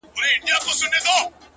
وېريږي 0.17 0.47
نه 0.55 0.59
خو 0.63 0.71
انگازه 0.71 0.85
يې 0.85 0.91
بله” 1.05 1.15